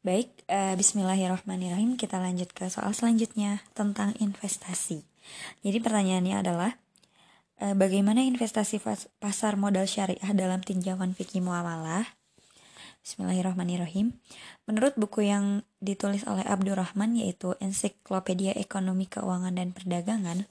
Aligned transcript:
Baik, 0.00 0.32
uh, 0.48 0.72
bismillahirrahmanirrahim. 0.80 2.00
Kita 2.00 2.16
lanjut 2.16 2.56
ke 2.56 2.72
soal 2.72 2.96
selanjutnya 2.96 3.60
tentang 3.76 4.16
investasi. 4.16 5.04
Jadi 5.60 5.76
pertanyaannya 5.76 6.40
adalah 6.40 6.72
uh, 7.60 7.76
bagaimana 7.76 8.24
investasi 8.24 8.80
pasar 9.20 9.60
modal 9.60 9.84
syariah 9.84 10.32
dalam 10.32 10.64
tinjauan 10.64 11.12
fikih 11.12 11.44
muamalah? 11.44 12.08
Bismillahirrahmanirrahim. 13.00 14.12
Menurut 14.68 14.92
buku 15.00 15.24
yang 15.24 15.64
ditulis 15.80 16.20
oleh 16.28 16.44
Abdurrahman 16.44 17.16
yaitu 17.16 17.56
Ensiklopedia 17.56 18.52
Ekonomi 18.52 19.08
Keuangan 19.08 19.56
dan 19.56 19.72
Perdagangan 19.72 20.44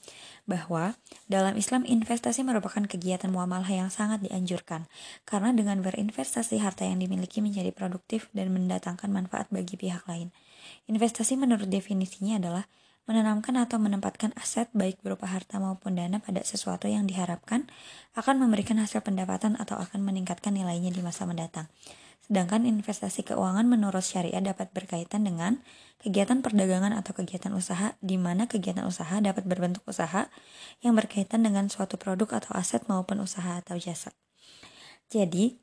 bahwa 0.49 0.97
dalam 1.29 1.53
Islam 1.61 1.85
investasi 1.85 2.41
merupakan 2.41 2.81
kegiatan 2.89 3.29
muamalah 3.29 3.69
yang 3.69 3.93
sangat 3.93 4.25
dianjurkan 4.25 4.89
karena 5.29 5.53
dengan 5.53 5.85
berinvestasi 5.85 6.57
harta 6.57 6.89
yang 6.89 6.97
dimiliki 6.97 7.37
menjadi 7.37 7.69
produktif 7.69 8.33
dan 8.33 8.49
mendatangkan 8.49 9.13
manfaat 9.13 9.45
bagi 9.53 9.77
pihak 9.77 10.09
lain. 10.09 10.33
Investasi 10.89 11.37
menurut 11.37 11.69
definisinya 11.69 12.41
adalah 12.41 12.65
menanamkan 13.05 13.61
atau 13.61 13.77
menempatkan 13.77 14.33
aset 14.37 14.73
baik 14.73 15.01
berupa 15.05 15.29
harta 15.29 15.61
maupun 15.61 15.97
dana 15.97 16.17
pada 16.17 16.41
sesuatu 16.41 16.89
yang 16.89 17.05
diharapkan 17.05 17.69
akan 18.17 18.41
memberikan 18.41 18.81
hasil 18.81 19.05
pendapatan 19.05 19.53
atau 19.57 19.77
akan 19.77 20.01
meningkatkan 20.01 20.53
nilainya 20.57 20.89
di 20.89 21.01
masa 21.05 21.29
mendatang. 21.29 21.69
Sedangkan 22.29 22.69
investasi 22.69 23.25
keuangan 23.25 23.65
menurut 23.65 24.05
syariah 24.05 24.37
dapat 24.37 24.69
berkaitan 24.69 25.25
dengan 25.25 25.65
kegiatan 25.97 26.45
perdagangan 26.45 26.93
atau 26.93 27.17
kegiatan 27.17 27.49
usaha 27.57 27.97
di 28.05 28.21
mana 28.21 28.45
kegiatan 28.45 28.85
usaha 28.85 29.17
dapat 29.17 29.49
berbentuk 29.49 29.81
usaha 29.89 30.29
yang 30.85 30.93
berkaitan 30.93 31.41
dengan 31.41 31.73
suatu 31.73 31.97
produk 31.97 32.37
atau 32.37 32.53
aset 32.53 32.85
maupun 32.85 33.17
usaha 33.25 33.57
atau 33.57 33.81
jasa. 33.81 34.13
Jadi, 35.09 35.57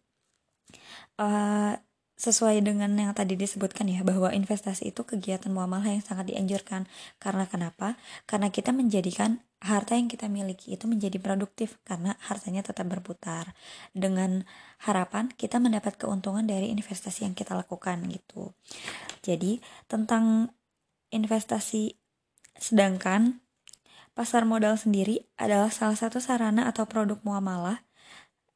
uh, 1.23 1.79
sesuai 2.19 2.67
dengan 2.67 2.91
yang 2.99 3.15
tadi 3.15 3.39
disebutkan 3.39 3.87
ya 3.87 4.03
bahwa 4.03 4.35
investasi 4.35 4.91
itu 4.91 5.07
kegiatan 5.07 5.55
muamalah 5.55 5.87
yang 5.87 6.03
sangat 6.03 6.35
dianjurkan 6.35 6.91
karena 7.23 7.47
kenapa 7.47 7.95
karena 8.27 8.51
kita 8.51 8.75
menjadikan 8.75 9.46
harta 9.65 9.97
yang 9.97 10.07
kita 10.07 10.29
miliki 10.29 10.77
itu 10.77 10.85
menjadi 10.85 11.17
produktif 11.17 11.81
karena 11.83 12.15
hartanya 12.29 12.61
tetap 12.61 12.85
berputar. 12.87 13.57
Dengan 13.97 14.45
harapan 14.85 15.33
kita 15.33 15.57
mendapat 15.57 15.97
keuntungan 15.97 16.45
dari 16.45 16.69
investasi 16.73 17.25
yang 17.25 17.33
kita 17.33 17.57
lakukan 17.57 18.05
gitu. 18.13 18.53
Jadi 19.25 19.59
tentang 19.89 20.53
investasi 21.09 21.97
sedangkan 22.57 23.41
pasar 24.17 24.49
modal 24.49 24.81
sendiri 24.81 25.29
adalah 25.37 25.69
salah 25.69 25.97
satu 25.97 26.21
sarana 26.21 26.69
atau 26.69 26.89
produk 26.89 27.21
muamalah 27.21 27.85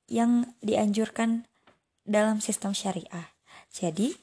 yang 0.09 0.57
dianjurkan 0.65 1.47
dalam 2.05 2.43
sistem 2.43 2.73
syariah. 2.73 3.37
Jadi 3.71 4.17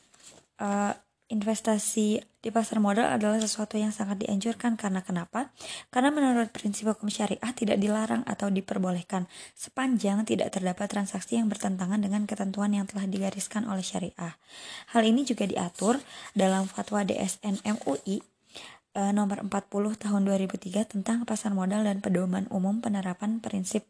uh, 0.59 0.93
investasi 1.27 2.23
di 2.39 2.49
pasar 2.55 2.79
modal 2.79 3.11
adalah 3.11 3.35
sesuatu 3.43 3.75
yang 3.75 3.91
sangat 3.91 4.23
dianjurkan 4.23 4.79
karena 4.79 5.03
kenapa? 5.03 5.51
Karena 5.91 6.07
menurut 6.07 6.55
prinsip 6.55 6.87
hukum 6.87 7.11
syariah 7.11 7.51
tidak 7.51 7.75
dilarang 7.83 8.23
atau 8.23 8.47
diperbolehkan 8.47 9.27
sepanjang 9.51 10.23
tidak 10.23 10.55
terdapat 10.55 10.87
transaksi 10.87 11.35
yang 11.35 11.51
bertentangan 11.51 11.99
dengan 11.99 12.23
ketentuan 12.23 12.71
yang 12.71 12.87
telah 12.87 13.03
digariskan 13.03 13.67
oleh 13.67 13.83
syariah. 13.83 14.39
Hal 14.95 15.03
ini 15.03 15.27
juga 15.27 15.43
diatur 15.43 15.99
dalam 16.31 16.71
fatwa 16.71 17.03
DSN 17.03 17.59
MUI 17.67 18.23
uh, 18.95 19.11
nomor 19.11 19.43
40 19.43 19.51
tahun 19.99 20.21
2003 20.23 20.95
tentang 20.95 21.27
pasar 21.27 21.51
modal 21.51 21.83
dan 21.83 21.99
pedoman 21.99 22.47
umum 22.47 22.79
penerapan 22.79 23.43
prinsip 23.43 23.83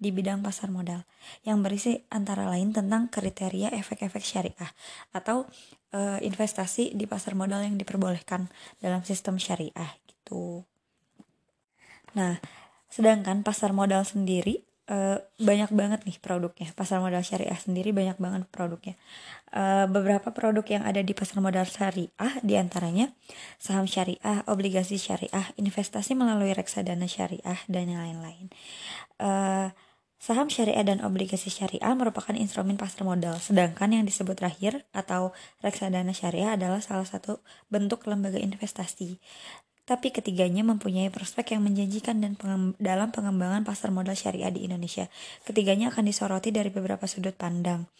di 0.00 0.08
bidang 0.10 0.40
pasar 0.40 0.72
modal 0.72 1.04
yang 1.44 1.60
berisi 1.60 2.00
antara 2.08 2.48
lain 2.48 2.72
tentang 2.72 3.12
kriteria 3.12 3.68
efek-efek 3.76 4.24
syariah 4.24 4.72
atau 5.12 5.44
uh, 5.92 6.18
investasi 6.24 6.96
di 6.96 7.04
pasar 7.04 7.36
modal 7.36 7.60
yang 7.60 7.76
diperbolehkan 7.76 8.48
dalam 8.80 9.04
sistem 9.04 9.36
syariah 9.36 9.92
gitu. 10.08 10.64
Nah, 12.16 12.40
sedangkan 12.88 13.44
pasar 13.44 13.76
modal 13.76 14.02
sendiri 14.08 14.64
uh, 14.90 15.18
banyak 15.38 15.70
banget 15.70 16.00
nih 16.08 16.18
produknya. 16.18 16.72
Pasar 16.74 16.98
modal 16.98 17.22
syariah 17.22 17.56
sendiri 17.56 17.94
banyak 17.94 18.18
banget 18.18 18.42
produknya. 18.50 18.98
Uh, 19.50 19.86
beberapa 19.86 20.34
produk 20.34 20.66
yang 20.66 20.82
ada 20.82 21.02
di 21.02 21.14
pasar 21.14 21.38
modal 21.38 21.66
syariah 21.66 22.34
di 22.42 22.54
antaranya 22.58 23.14
saham 23.60 23.86
syariah, 23.86 24.42
obligasi 24.50 24.98
syariah, 24.98 25.54
investasi 25.60 26.18
melalui 26.18 26.50
reksadana 26.54 27.06
syariah, 27.06 27.58
dan 27.70 27.84
yang 27.86 28.02
lain-lain. 28.02 28.50
Saham 30.20 30.52
syariah 30.52 30.84
dan 30.84 31.00
obligasi 31.00 31.48
syariah 31.48 31.96
merupakan 31.96 32.36
instrumen 32.36 32.76
pasar 32.76 33.08
modal, 33.08 33.40
sedangkan 33.40 33.88
yang 33.96 34.04
disebut 34.04 34.36
terakhir 34.36 34.84
atau 34.92 35.32
reksadana 35.64 36.12
syariah 36.12 36.60
adalah 36.60 36.84
salah 36.84 37.08
satu 37.08 37.40
bentuk 37.72 38.04
lembaga 38.04 38.36
investasi 38.36 39.16
tapi 39.90 40.14
ketiganya 40.14 40.62
mempunyai 40.62 41.10
prospek 41.10 41.58
yang 41.58 41.66
menjanjikan 41.66 42.22
dan 42.22 42.38
pengem 42.38 42.78
dalam 42.78 43.10
pengembangan 43.10 43.66
pasar 43.66 43.90
modal 43.90 44.14
syariah 44.14 44.54
di 44.54 44.62
Indonesia. 44.62 45.10
Ketiganya 45.42 45.90
akan 45.90 46.06
disoroti 46.06 46.54
dari 46.54 46.70
beberapa 46.70 47.10
sudut 47.10 47.34
pandang. 47.34 47.90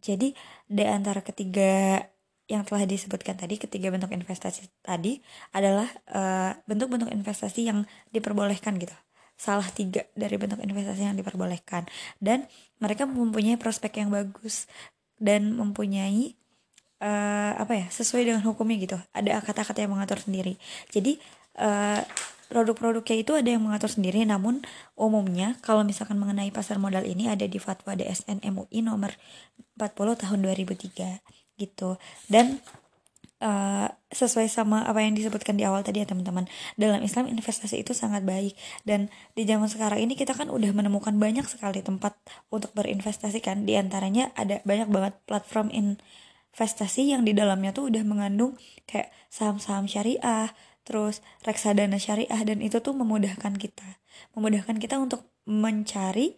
Jadi, 0.00 0.32
di 0.64 0.84
antara 0.88 1.20
ketiga 1.20 2.00
yang 2.48 2.64
telah 2.64 2.88
disebutkan 2.88 3.36
tadi, 3.36 3.60
ketiga 3.60 3.92
bentuk 3.92 4.16
investasi 4.16 4.72
tadi 4.80 5.20
adalah 5.52 5.86
eh, 6.08 6.56
bentuk-bentuk 6.64 7.12
uh, 7.12 7.16
investasi 7.20 7.68
yang 7.68 7.84
diperbolehkan 8.16 8.80
gitu. 8.80 8.96
Salah 9.36 9.66
tiga 9.70 10.06
dari 10.14 10.38
bentuk 10.38 10.62
investasi 10.62 11.02
yang 11.06 11.18
diperbolehkan. 11.18 11.88
Dan 12.22 12.46
mereka 12.78 13.08
mempunyai 13.08 13.58
prospek 13.58 14.02
yang 14.02 14.10
bagus 14.10 14.70
dan 15.22 15.54
mempunyai 15.54 16.34
uh, 17.02 17.52
apa 17.58 17.72
ya 17.74 17.86
sesuai 17.90 18.22
dengan 18.26 18.42
hukumnya 18.46 18.76
gitu. 18.78 18.98
Ada 19.10 19.42
kata-kata 19.42 19.82
yang 19.82 19.92
mengatur 19.94 20.22
sendiri. 20.22 20.56
Jadi 20.94 21.18
uh, 21.58 22.02
produk-produknya 22.52 23.16
itu 23.16 23.32
ada 23.32 23.48
yang 23.48 23.64
mengatur 23.64 23.88
sendiri 23.88 24.28
namun 24.28 24.60
umumnya 24.92 25.56
kalau 25.64 25.82
misalkan 25.82 26.20
mengenai 26.20 26.52
pasar 26.52 26.76
modal 26.76 27.02
ini 27.08 27.32
ada 27.32 27.48
di 27.48 27.56
fatwa 27.56 27.96
DSN 27.96 28.44
MUI 28.44 28.84
nomor 28.84 29.16
40 29.80 30.22
tahun 30.22 30.38
2003 30.44 31.56
gitu. 31.56 31.96
Dan 32.28 32.60
uh, 33.42 33.90
sesuai 34.14 34.46
sama 34.46 34.86
apa 34.86 35.02
yang 35.02 35.18
disebutkan 35.18 35.58
di 35.58 35.66
awal 35.66 35.82
tadi 35.82 36.00
ya 36.00 36.06
teman-teman. 36.06 36.46
Dalam 36.78 37.02
Islam 37.02 37.26
investasi 37.26 37.82
itu 37.82 37.92
sangat 37.92 38.22
baik. 38.22 38.54
Dan 38.86 39.10
di 39.34 39.42
zaman 39.42 39.66
sekarang 39.66 39.98
ini 39.98 40.14
kita 40.14 40.32
kan 40.32 40.48
udah 40.48 40.70
menemukan 40.70 41.18
banyak 41.18 41.44
sekali 41.50 41.82
tempat 41.82 42.14
untuk 42.54 42.70
berinvestasi 42.78 43.42
kan. 43.42 43.66
Di 43.66 43.74
antaranya 43.74 44.30
ada 44.38 44.62
banyak 44.62 44.88
banget 44.88 45.14
platform 45.26 45.74
in 45.74 45.98
investasi 46.52 47.16
yang 47.16 47.24
di 47.24 47.32
dalamnya 47.32 47.72
tuh 47.72 47.88
udah 47.88 48.04
mengandung 48.04 48.60
kayak 48.84 49.08
saham-saham 49.32 49.88
syariah, 49.88 50.52
terus 50.84 51.24
reksadana 51.48 51.96
syariah 51.96 52.44
dan 52.44 52.60
itu 52.60 52.76
tuh 52.84 52.92
memudahkan 52.92 53.56
kita, 53.56 53.96
memudahkan 54.36 54.76
kita 54.76 55.00
untuk 55.00 55.24
mencari 55.48 56.36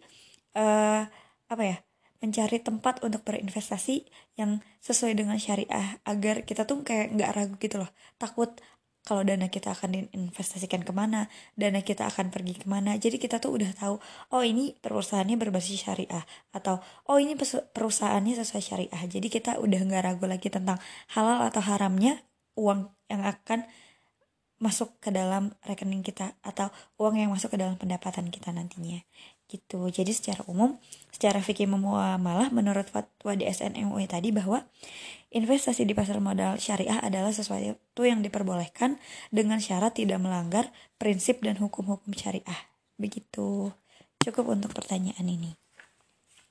uh, 0.55 1.03
apa 1.51 1.63
ya, 1.67 1.77
mencari 2.25 2.57
tempat 2.57 3.05
untuk 3.05 3.21
berinvestasi 3.21 4.09
yang 4.41 4.65
sesuai 4.81 5.13
dengan 5.13 5.37
syariah 5.37 6.01
agar 6.09 6.41
kita 6.41 6.65
tuh 6.65 6.81
kayak 6.81 7.13
nggak 7.13 7.31
ragu 7.37 7.55
gitu 7.61 7.85
loh, 7.85 7.91
takut 8.17 8.57
kalau 9.05 9.21
dana 9.21 9.45
kita 9.53 9.69
akan 9.77 9.93
diinvestasikan 9.93 10.81
ke 10.81 10.89
mana, 10.89 11.29
dana 11.53 11.85
kita 11.85 12.09
akan 12.09 12.33
pergi 12.33 12.57
ke 12.57 12.65
mana. 12.65 12.97
Jadi 12.97 13.21
kita 13.21 13.37
tuh 13.37 13.53
udah 13.53 13.69
tahu, 13.77 14.01
oh 14.33 14.41
ini 14.41 14.73
perusahaannya 14.81 15.37
berbasis 15.37 15.85
syariah 15.85 16.25
atau 16.49 16.81
oh 17.05 17.21
ini 17.21 17.37
perusahaannya 17.69 18.33
sesuai 18.41 18.63
syariah. 18.65 19.01
Jadi 19.05 19.29
kita 19.29 19.61
udah 19.61 19.77
nggak 19.77 20.03
ragu 20.09 20.25
lagi 20.25 20.49
tentang 20.49 20.81
halal 21.13 21.45
atau 21.45 21.61
haramnya 21.61 22.25
uang 22.57 22.89
yang 23.05 23.21
akan 23.21 23.69
masuk 24.57 24.97
ke 24.97 25.13
dalam 25.13 25.53
rekening 25.67 26.01
kita 26.01 26.33
atau 26.41 26.73
uang 26.97 27.21
yang 27.21 27.29
masuk 27.29 27.53
ke 27.53 27.57
dalam 27.61 27.77
pendapatan 27.77 28.33
kita 28.33 28.49
nantinya 28.49 28.97
gitu. 29.45 29.85
Jadi 29.93 30.09
secara 30.17 30.41
umum, 30.49 30.81
secara 31.25 31.41
fikih 31.41 31.65
muamalah 31.65 32.53
menurut 32.53 32.85
fatwa 32.85 33.33
DSN 33.33 33.81
MUI 33.89 34.05
tadi 34.05 34.29
bahwa 34.29 34.61
investasi 35.33 35.81
di 35.81 35.97
pasar 35.97 36.21
modal 36.21 36.61
syariah 36.61 37.01
adalah 37.01 37.33
sesuatu 37.33 38.05
yang 38.05 38.21
diperbolehkan 38.21 39.01
dengan 39.33 39.57
syarat 39.57 39.97
tidak 39.97 40.21
melanggar 40.21 40.69
prinsip 41.01 41.41
dan 41.41 41.57
hukum-hukum 41.57 42.13
syariah. 42.13 42.69
Begitu. 43.01 43.73
Cukup 44.21 44.53
untuk 44.53 44.77
pertanyaan 44.77 45.25
ini. 45.25 45.57